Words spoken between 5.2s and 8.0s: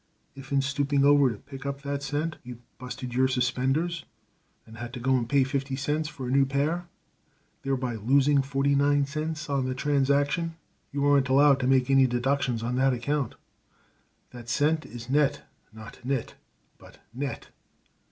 pay fifty cents for a new pair, thereby